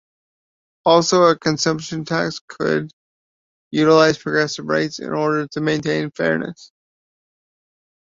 [0.83, 2.89] Also, a consumption tax could
[3.69, 6.71] utilize progressive rates in order to maintain fairness.